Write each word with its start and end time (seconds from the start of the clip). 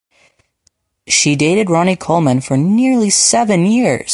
She 1.07 1.35
dated 1.35 1.69
Ronnie 1.69 1.95
Coleman 1.95 2.41
for 2.41 2.57
nearly 2.57 3.11
seven 3.11 3.67
years. 3.67 4.09